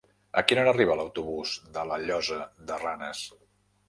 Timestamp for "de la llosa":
1.75-2.39